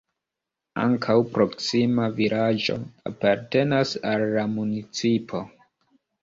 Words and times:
Ankaŭ 0.83 1.15
proksima 1.35 2.07
vilaĝo 2.19 2.77
apartenas 3.11 3.93
al 4.15 4.25
la 4.39 4.47
municipo. 4.57 5.45